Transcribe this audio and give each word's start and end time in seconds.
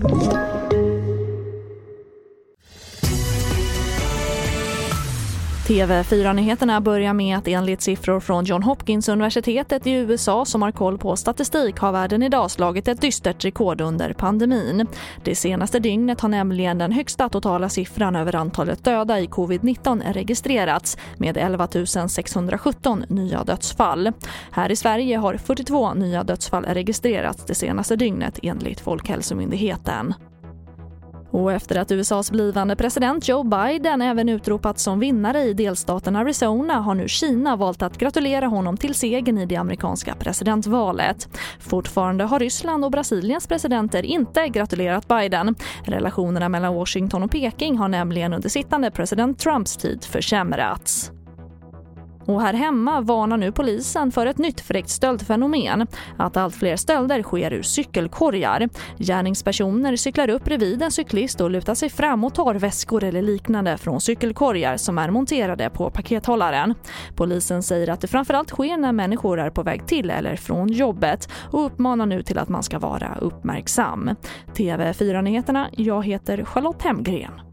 Thank 0.00 0.52
you. 0.52 0.57
TV4-nyheterna 5.68 6.80
börjar 6.80 7.12
med 7.12 7.38
att 7.38 7.48
enligt 7.48 7.82
siffror 7.82 8.20
från 8.20 8.44
John 8.44 8.62
Hopkins 8.62 9.08
universitetet 9.08 9.86
i 9.86 9.92
USA 9.92 10.44
som 10.44 10.62
har 10.62 10.72
koll 10.72 10.98
på 10.98 11.16
statistik 11.16 11.78
har 11.78 11.92
världen 11.92 12.22
idag 12.22 12.50
slagit 12.50 12.88
ett 12.88 13.00
dystert 13.00 13.44
rekord 13.44 13.80
under 13.80 14.12
pandemin. 14.12 14.86
Det 15.24 15.34
senaste 15.34 15.78
dygnet 15.78 16.20
har 16.20 16.28
nämligen 16.28 16.78
den 16.78 16.92
högsta 16.92 17.28
totala 17.28 17.68
siffran 17.68 18.16
över 18.16 18.34
antalet 18.34 18.84
döda 18.84 19.20
i 19.20 19.26
covid-19 19.26 20.12
registrerats 20.12 20.96
med 21.16 21.36
11 21.36 21.68
617 22.08 23.04
nya 23.08 23.44
dödsfall. 23.44 24.12
Här 24.50 24.70
i 24.70 24.76
Sverige 24.76 25.16
har 25.16 25.36
42 25.36 25.94
nya 25.94 26.24
dödsfall 26.24 26.64
registrerats 26.64 27.44
det 27.46 27.54
senaste 27.54 27.96
dygnet 27.96 28.38
enligt 28.42 28.80
Folkhälsomyndigheten. 28.80 30.14
Och 31.30 31.52
efter 31.52 31.76
att 31.76 31.92
USAs 31.92 32.30
blivande 32.30 32.76
president 32.76 33.28
Joe 33.28 33.42
Biden 33.42 34.02
även 34.02 34.28
utropats 34.28 34.82
som 34.82 35.00
vinnare 35.00 35.42
i 35.42 35.52
delstaten 35.52 36.16
Arizona 36.16 36.74
har 36.74 36.94
nu 36.94 37.08
Kina 37.08 37.56
valt 37.56 37.82
att 37.82 37.98
gratulera 37.98 38.46
honom 38.46 38.76
till 38.76 38.94
segern 38.94 39.38
i 39.38 39.46
det 39.46 39.56
amerikanska 39.56 40.14
presidentvalet. 40.14 41.28
Fortfarande 41.60 42.24
har 42.24 42.38
Ryssland 42.38 42.84
och 42.84 42.90
Brasiliens 42.90 43.46
presidenter 43.46 44.02
inte 44.02 44.48
gratulerat 44.48 45.08
Biden. 45.08 45.54
Relationerna 45.84 46.48
mellan 46.48 46.74
Washington 46.74 47.22
och 47.22 47.30
Peking 47.30 47.78
har 47.78 47.88
nämligen 47.88 48.32
under 48.32 48.48
sittande 48.48 48.90
president 48.90 49.38
Trumps 49.38 49.76
tid 49.76 50.04
försämrats. 50.04 51.12
Och 52.28 52.42
här 52.42 52.54
hemma 52.54 53.00
varnar 53.00 53.36
nu 53.36 53.52
polisen 53.52 54.12
för 54.12 54.26
ett 54.26 54.38
nytt 54.38 54.60
fräckt 54.60 54.90
stöldfenomen. 54.90 55.86
Att 56.16 56.36
allt 56.36 56.54
fler 56.54 56.76
stölder 56.76 57.22
sker 57.22 57.52
ur 57.52 57.62
cykelkorgar. 57.62 58.68
Gärningspersoner 58.98 59.96
cyklar 59.96 60.30
upp 60.30 60.44
bredvid 60.44 60.82
en 60.82 60.90
cyklist 60.90 61.40
och 61.40 61.50
lutar 61.50 61.74
sig 61.74 61.90
fram 61.90 62.24
och 62.24 62.34
tar 62.34 62.54
väskor 62.54 63.04
eller 63.04 63.22
liknande 63.22 63.78
från 63.78 64.00
cykelkorgar 64.00 64.76
som 64.76 64.98
är 64.98 65.10
monterade 65.10 65.70
på 65.70 65.90
pakethållaren. 65.90 66.74
Polisen 67.16 67.62
säger 67.62 67.88
att 67.90 68.00
det 68.00 68.08
framförallt 68.08 68.50
sker 68.50 68.76
när 68.76 68.92
människor 68.92 69.40
är 69.40 69.50
på 69.50 69.62
väg 69.62 69.86
till 69.86 70.10
eller 70.10 70.36
från 70.36 70.68
jobbet 70.68 71.28
och 71.50 71.66
uppmanar 71.66 72.06
nu 72.06 72.22
till 72.22 72.38
att 72.38 72.48
man 72.48 72.62
ska 72.62 72.78
vara 72.78 73.18
uppmärksam. 73.20 74.10
TV4-nyheterna, 74.54 75.68
jag 75.72 76.06
heter 76.06 76.44
Charlotte 76.44 76.82
Hemgren. 76.82 77.47